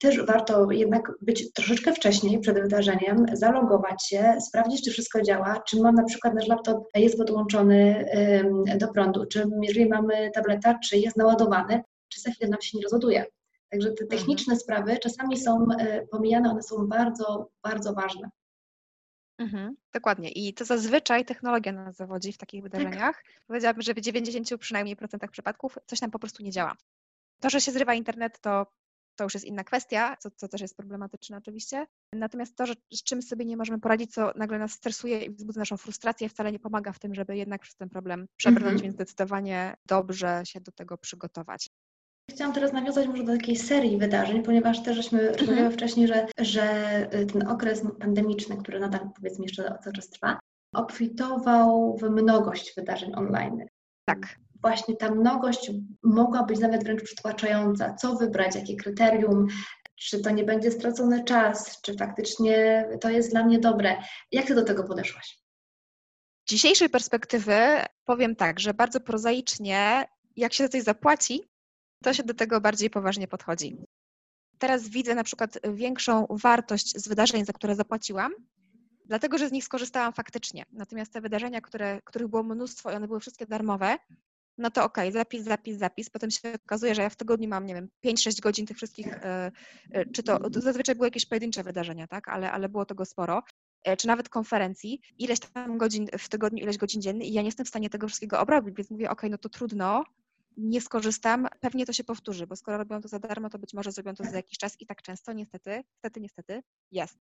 [0.00, 5.80] Też warto jednak być troszeczkę wcześniej przed wydarzeniem, zalogować się, sprawdzić, czy wszystko działa, czy
[5.80, 8.04] mam na przykład nasz laptop jest podłączony
[8.78, 12.82] do prądu, czy jeżeli mamy tableta, czy jest naładowany, czy za chwilę nam się nie
[12.82, 13.24] rozładuje.
[13.70, 18.30] Także te techniczne sprawy czasami są y, pomijane, one są bardzo, bardzo ważne.
[19.38, 20.30] Mhm, dokładnie.
[20.30, 23.24] I to zazwyczaj technologia nas zawodzi w takich wydarzeniach.
[23.46, 26.76] Powiedziałabym, że w 90 przynajmniej procentach przypadków coś nam po prostu nie działa.
[27.40, 28.66] To, że się zrywa internet, to,
[29.16, 31.86] to już jest inna kwestia, co, co też jest problematyczne oczywiście.
[32.12, 35.60] Natomiast to, że, z czym sobie nie możemy poradzić, co nagle nas stresuje i wzbudza
[35.60, 38.82] naszą frustrację, wcale nie pomaga w tym, żeby jednak przez ten problem przebrnąć, Mhm.
[38.82, 41.70] więc zdecydowanie dobrze się do tego przygotować.
[42.30, 46.64] Chciałam teraz nawiązać może do takiej serii wydarzeń, ponieważ też żeśmy rozmawiały wcześniej, że, że
[47.14, 50.38] y, ten okres pandemiczny, który nadal powiedzmy jeszcze cały czas trwa,
[50.74, 53.66] obfitował w mnogość wydarzeń online.
[54.04, 54.36] Tak.
[54.60, 55.70] Właśnie ta mnogość
[56.02, 57.94] mogła być nawet wręcz przytłaczająca.
[57.94, 59.46] Co wybrać, jakie kryterium,
[59.96, 63.96] czy to nie będzie stracony czas, czy faktycznie to jest dla mnie dobre.
[64.32, 65.38] Jak ty do tego podeszłaś?
[66.46, 67.56] Z dzisiejszej perspektywy
[68.04, 70.04] powiem tak, że bardzo prozaicznie,
[70.36, 71.48] jak się za coś zapłaci,
[72.02, 73.76] to się do tego bardziej poważnie podchodzi.
[74.58, 78.32] Teraz widzę na przykład większą wartość z wydarzeń, za które zapłaciłam,
[79.04, 80.64] dlatego że z nich skorzystałam faktycznie.
[80.72, 83.98] Natomiast te wydarzenia, które, których było mnóstwo i one były wszystkie darmowe,
[84.58, 86.10] no to okej, zapis, zapis, zapis.
[86.10, 89.52] Potem się okazuje, że ja w tygodniu mam, nie wiem, 5-6 godzin tych wszystkich, e,
[89.90, 93.42] e, czy to, to zazwyczaj były jakieś pojedyncze wydarzenia, tak, ale, ale było tego sporo,
[93.84, 97.48] e, czy nawet konferencji, ileś tam godzin w tygodniu, ileś godzin dziennie i ja nie
[97.48, 100.04] jestem w stanie tego wszystkiego obrobić, więc mówię, okej, no to trudno,
[100.56, 103.92] nie skorzystam, pewnie to się powtórzy, bo skoro robią to za darmo, to być może
[103.92, 107.18] zrobią to za jakiś czas i tak często niestety, niestety, niestety jest.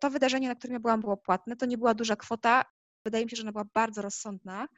[0.00, 1.56] to wydarzenie, na którym ja byłam, było płatne.
[1.56, 2.64] To nie była duża kwota.
[3.04, 4.68] Wydaje mi się, że ona była bardzo rozsądna.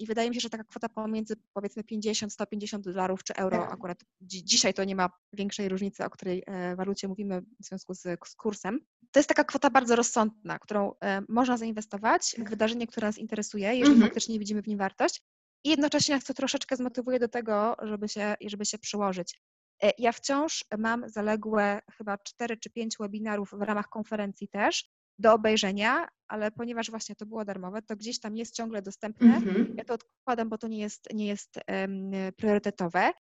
[0.00, 4.04] I wydaje mi się, że taka kwota pomiędzy powiedzmy 50, 150 dolarów czy euro, akurat
[4.22, 8.02] dzi dzisiaj to nie ma większej różnicy, o której e, walucie mówimy w związku z,
[8.26, 8.80] z kursem.
[9.10, 12.50] To jest taka kwota bardzo rozsądna, którą e, można zainwestować w tak.
[12.50, 14.02] wydarzenie, które nas interesuje, jeżeli mhm.
[14.02, 15.22] faktycznie widzimy w nim wartość.
[15.64, 19.40] I jednocześnie nas to troszeczkę zmotywuje do tego, żeby się, żeby się przyłożyć.
[19.82, 25.32] E, ja wciąż mam zaległe chyba 4 czy 5 webinarów w ramach konferencji też do
[25.32, 29.40] obejrzenia, ale ponieważ właśnie to było darmowe, to gdzieś tam jest ciągle dostępne.
[29.40, 29.74] Mm-hmm.
[29.76, 33.12] Ja to odkładam, bo to nie jest, nie jest um, priorytetowe.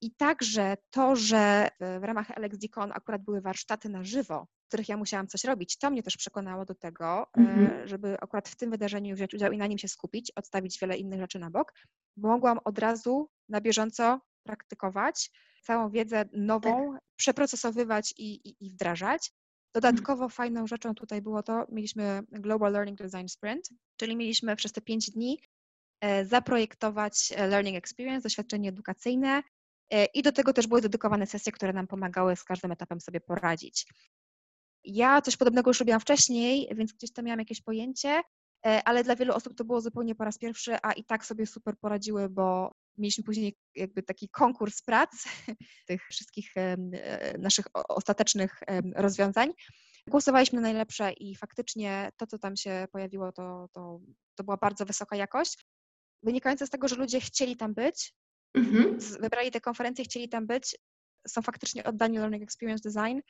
[0.00, 4.96] I także to, że w ramach LXDCon akurat były warsztaty na żywo, w których ja
[4.96, 7.86] musiałam coś robić, to mnie też przekonało do tego, mm-hmm.
[7.86, 11.20] żeby akurat w tym wydarzeniu wziąć udział i na nim się skupić, odstawić wiele innych
[11.20, 11.72] rzeczy na bok,
[12.16, 15.30] bo mogłam od razu na bieżąco praktykować,
[15.62, 17.02] całą wiedzę nową tak.
[17.16, 19.32] przeprocesowywać i, i, i wdrażać.
[19.74, 24.80] Dodatkowo fajną rzeczą tutaj było to, mieliśmy Global Learning Design Sprint, czyli mieliśmy przez te
[24.80, 25.40] pięć dni
[26.00, 29.42] e, zaprojektować e, Learning Experience, doświadczenie edukacyjne e,
[30.14, 33.86] i do tego też były dedykowane sesje, które nam pomagały z każdym etapem sobie poradzić.
[34.84, 38.22] Ja coś podobnego już robiłam wcześniej, więc gdzieś tam miałam jakieś pojęcie,
[38.62, 41.78] ale dla wielu osób to było zupełnie po raz pierwszy, a i tak sobie super
[41.78, 45.10] poradziły, bo mieliśmy później jakby taki konkurs prac
[45.88, 46.54] tych wszystkich
[47.38, 48.60] naszych ostatecznych
[48.96, 49.52] rozwiązań.
[50.08, 54.00] Głosowaliśmy na najlepsze i faktycznie to, co tam się pojawiło, to, to,
[54.34, 55.66] to była bardzo wysoka jakość,
[56.22, 58.14] wynikająca z tego, że ludzie chcieli tam być,
[58.56, 58.98] mhm.
[59.20, 60.76] wybrali te konferencje, chcieli tam być,
[61.28, 63.20] są faktycznie oddani Learning Experience Design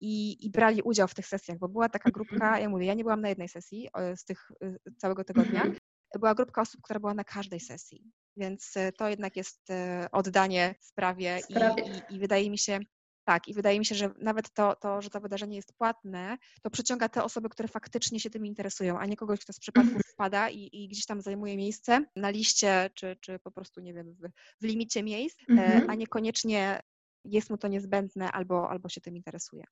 [0.00, 2.62] i, i, brali udział w tych sesjach, bo była taka grupka, mhm.
[2.62, 5.76] ja mówię, ja nie byłam na jednej sesji z tych y, całego tygodnia, mhm.
[6.18, 8.04] była grupka osób, która była na każdej sesji.
[8.36, 11.82] Więc e, to jednak jest e, oddanie sprawie, sprawie.
[11.82, 12.80] I, i, i wydaje mi się,
[13.24, 16.70] tak, i wydaje mi się, że nawet to, to, że to wydarzenie jest płatne, to
[16.70, 20.02] przyciąga te osoby, które faktycznie się tym interesują, a nie kogoś, kto z przypadku mhm.
[20.12, 24.12] wpada i, i gdzieś tam zajmuje miejsce na liście, czy, czy po prostu, nie wiem,
[24.12, 24.28] w,
[24.60, 25.90] w limicie miejsc, e, mhm.
[25.90, 26.80] a niekoniecznie
[27.24, 29.64] jest mu to niezbędne albo, albo się tym interesuje.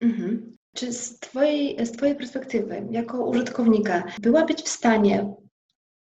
[0.00, 0.56] Mhm.
[0.74, 5.34] Czy z twojej, z twojej perspektywy, jako użytkownika, byłabyś w stanie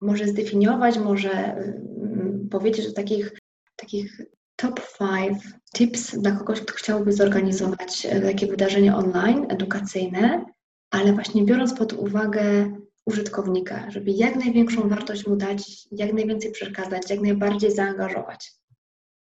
[0.01, 3.33] może zdefiniować, może mm, powiedzieć o takich,
[3.75, 4.21] takich
[4.55, 5.39] top five
[5.75, 10.45] tips dla kogoś, kto chciałby zorganizować e, takie wydarzenie online, edukacyjne,
[10.91, 17.09] ale właśnie biorąc pod uwagę użytkownika, żeby jak największą wartość mu dać, jak najwięcej przekazać,
[17.09, 18.51] jak najbardziej zaangażować.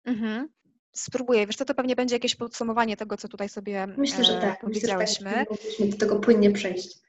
[0.06, 0.50] Mhm.
[0.96, 1.48] Spróbuję.
[1.48, 4.62] Wiesz, to, to pewnie będzie jakieś podsumowanie tego, co tutaj sobie Myślę, że tak.
[4.62, 5.46] powiedziałyśmy.
[5.52, 7.00] Myślę, że tak, do tego płynnie przejść.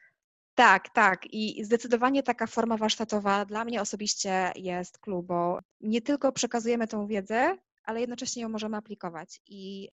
[0.54, 1.26] Tak, tak.
[1.32, 7.06] I zdecydowanie taka forma warsztatowa dla mnie osobiście jest clue, bo nie tylko przekazujemy tą
[7.06, 7.56] wiedzę,
[7.88, 9.40] ale jednocześnie ją możemy aplikować.
[9.46, 9.88] I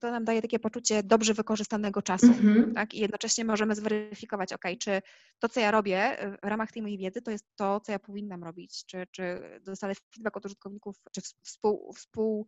[0.00, 2.26] to nam daje takie poczucie dobrze wykorzystanego czasu.
[2.26, 2.74] Mm-hmm.
[2.74, 2.94] Tak?
[2.94, 5.02] I jednocześnie możemy zweryfikować, ok, czy
[5.38, 8.44] to, co ja robię w ramach tej mojej wiedzy, to jest to, co ja powinnam
[8.44, 12.46] robić, czy, czy dostanę feedback od użytkowników, czy współ, współ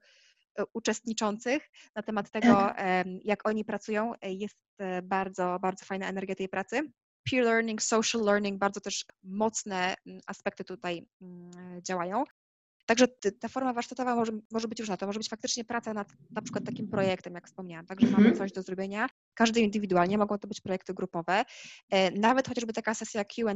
[0.72, 2.76] uczestniczących na temat tego, tak.
[3.24, 4.12] jak oni pracują.
[4.22, 6.92] Jest e, bardzo, bardzo fajna energia tej pracy
[7.30, 12.24] peer learning, social learning, bardzo też mocne mm, aspekty tutaj mm, działają.
[12.86, 13.08] Także
[13.40, 14.96] ta forma warsztatowa może, może być różna.
[14.96, 17.86] To może być faktycznie praca nad na przykład takim projektem, jak wspomniałam.
[17.86, 18.36] Także mamy mhm.
[18.36, 21.44] coś do zrobienia, każdy indywidualnie, mogą to być projekty grupowe.
[21.90, 23.54] E, nawet chociażby taka sesja QA,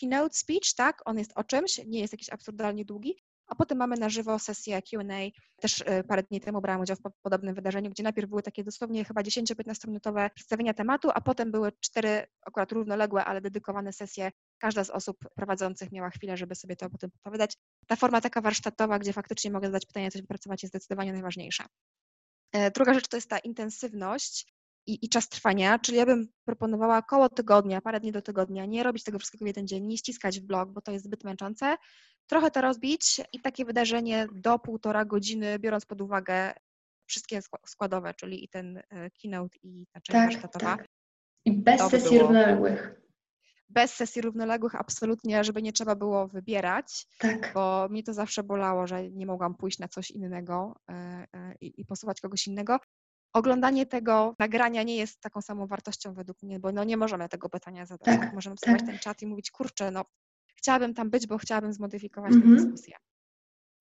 [0.00, 3.14] keynote speech, tak, on jest o czymś, nie jest jakiś absurdalnie długi,
[3.50, 5.40] a potem mamy na żywo sesję Q&A.
[5.60, 9.04] Też e, parę dni temu brałam udział w podobnym wydarzeniu, gdzie najpierw były takie dosłownie
[9.04, 14.30] chyba 10-15 minutowe przedstawienia tematu, a potem były cztery akurat równoległe, ale dedykowane sesje.
[14.58, 17.56] Każda z osób prowadzących miała chwilę, żeby sobie to potem powiedzieć.
[17.86, 21.66] Ta forma taka warsztatowa, gdzie faktycznie mogę zadać pytania, coś wypracować, jest zdecydowanie najważniejsza.
[22.52, 24.46] E, druga rzecz to jest ta intensywność
[24.86, 28.82] i, i, czas trwania, czyli ja bym proponowała około tygodnia, parę dni do tygodnia, nie
[28.82, 31.76] robić tego wszystkiego w jeden dzień, nie ściskać w blog, bo to jest zbyt męczące,
[32.30, 36.52] trochę to rozbić i takie wydarzenie do półtora godziny, biorąc pod uwagę
[37.06, 40.76] wszystkie składowe, czyli i ten e, keynote i ta część tak, warsztatowa.
[40.76, 40.86] Tak.
[41.44, 42.22] I bez sesji było...
[42.22, 43.00] równoległych.
[43.68, 47.52] Bez sesji równoległych absolutnie, żeby nie trzeba było wybierać, tak.
[47.54, 50.94] bo mi to zawsze bolało, że nie mogłam pójść na coś innego e,
[51.34, 52.78] e, i, i posłuchać kogoś innego
[53.32, 57.48] oglądanie tego nagrania nie jest taką samą wartością według mnie, bo no nie możemy tego
[57.48, 58.20] pytania zadać.
[58.20, 58.88] Tak, możemy wstawić tak.
[58.88, 60.04] ten czat i mówić, kurczę, no
[60.62, 62.44] chciałabym tam być, bo chciałabym zmodyfikować mm -hmm.
[62.44, 62.70] tę mhm.
[62.70, 62.94] dyskusję.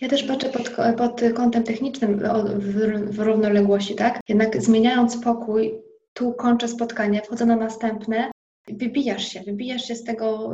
[0.01, 2.19] Ja też patrzę pod, pod kątem technicznym
[2.59, 4.19] w, w równoległości, tak?
[4.29, 5.73] Jednak zmieniając pokój,
[6.13, 8.31] tu kończę spotkanie, wchodzę na następne,
[8.67, 10.53] wybijasz się, wybijasz się z tego,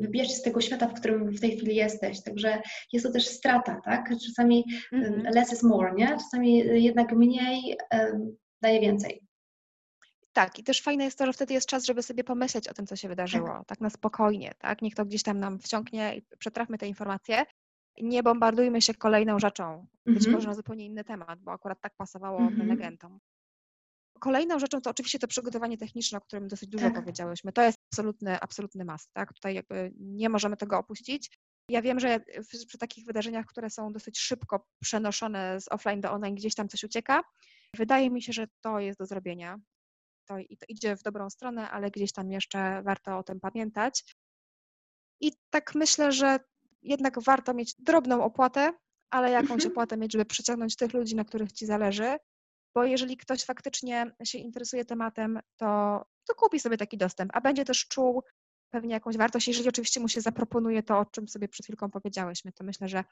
[0.00, 2.22] wybijasz się z tego świata, w którym w tej chwili jesteś.
[2.22, 4.10] Także jest to też strata, tak?
[4.26, 5.34] Czasami mm-hmm.
[5.34, 6.06] less is more, nie?
[6.06, 9.27] Czasami jednak mniej um, daje więcej.
[10.38, 12.86] Tak, i też fajne jest to, że wtedy jest czas, żeby sobie pomyśleć o tym,
[12.86, 14.82] co się wydarzyło, tak, tak na spokojnie, tak?
[14.82, 17.46] Niech to gdzieś tam nam wciągnie i przetrafmy te informacje.
[18.00, 20.34] Nie bombardujmy się kolejną rzeczą, być Mhm.
[20.34, 22.56] może na zupełnie inny temat, bo akurat tak pasowało Mhm.
[22.56, 23.18] prelegentom.
[24.20, 26.94] Kolejną rzeczą to oczywiście to przygotowanie techniczne, o którym dosyć dużo Tak.
[26.94, 27.52] powiedziałyśmy.
[27.52, 29.32] To jest absolutny, absolutny must, tak?
[29.32, 31.30] Tutaj jakby nie możemy tego opuścić.
[31.70, 36.12] Ja wiem, że w- przy takich wydarzeniach, które są dosyć szybko przenoszone z offline do
[36.12, 37.22] online, gdzieś tam coś ucieka.
[37.76, 39.58] Wydaje mi się, że to jest do zrobienia.
[40.28, 44.16] To, i to idzie w dobrą stronę, ale gdzieś tam jeszcze warto o tym pamiętać.
[45.20, 46.38] I tak myślę, że
[46.82, 48.72] jednak warto mieć drobną opłatę,
[49.10, 49.72] ale jakąś Mhm.
[49.72, 52.16] opłatę mieć, żeby przyciągnąć tych ludzi, na których ci zależy.
[52.74, 57.64] Bo jeżeli ktoś faktycznie się interesuje tematem, to, to kupi sobie taki dostęp, a będzie
[57.64, 58.22] też czuł
[58.70, 62.52] pewnie jakąś wartość, jeżeli oczywiście mu się zaproponuje to, o czym sobie przed chwilką powiedziałyśmy,
[62.52, 63.04] to myślę, że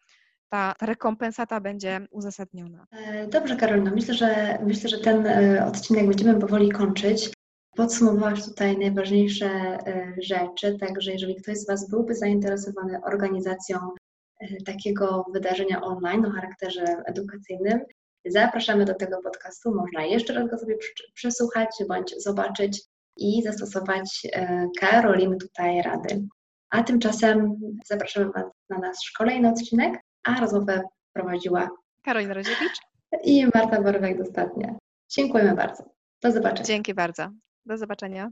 [0.49, 2.87] ta, ta rekompensata będzie uzasadniona.
[2.93, 3.91] E, Dobrze, Karolina.
[3.91, 7.33] Myślę, że myślę, że ten e, odcinek będziemy powoli kończyć.
[7.77, 13.79] Podsumowałaś tutaj najważniejsze e, rzeczy, także jeżeli ktoś z Was byłby zainteresowany organizacją
[14.67, 17.81] takiego wydarzenia online o charakterze edukacyjnym,
[18.27, 19.75] zapraszamy do tego podcastu.
[19.75, 20.77] Można jeszcze raz go sobie
[21.15, 22.83] przesłuchać bądź zobaczyć
[23.17, 24.27] i zastosować
[24.81, 26.27] Karoliny tutaj rady.
[26.71, 27.57] A tymczasem
[27.87, 31.69] zapraszamy Was na nasz kolejny odcinek, a rozmowę prowadziła
[32.03, 32.79] Karolina Rodziewicz,
[33.25, 34.75] i Marta Borowek dostatnia.
[35.11, 35.85] Dziękujemy bardzo.
[36.23, 36.65] Do zobaczenia.
[36.65, 37.31] dzięki bardzo.
[37.67, 38.31] Do zobaczenia.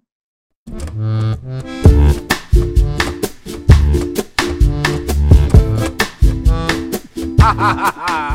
[7.41, 8.34] ha ha ha ha